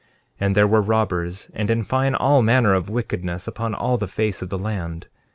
13:26 0.37 0.37
And 0.39 0.55
there 0.55 0.67
were 0.67 0.81
robbers, 0.81 1.51
and 1.53 1.69
in 1.69 1.83
fine, 1.83 2.15
all 2.15 2.41
manner 2.41 2.73
of 2.73 2.89
wickedness 2.89 3.47
upon 3.47 3.75
all 3.75 3.97
the 3.99 4.07
face 4.07 4.41
of 4.41 4.49
the 4.49 4.57
land. 4.57 5.05